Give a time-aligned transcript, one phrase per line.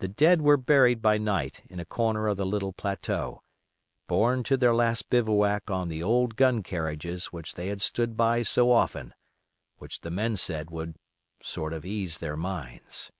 [0.00, 3.44] The dead were buried by night in a corner of the little plateau,
[4.08, 8.42] borne to their last bivouac on the old gun carriages which they had stood by
[8.42, 10.96] so often—which the men said would
[11.40, 13.12] "sort of ease their minds."